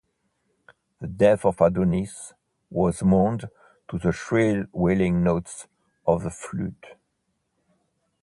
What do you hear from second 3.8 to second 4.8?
to the shrill